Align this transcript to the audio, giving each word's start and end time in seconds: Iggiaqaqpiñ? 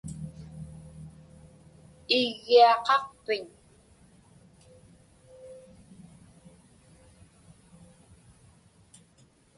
Iggiaqaqpiñ? 2.19 3.45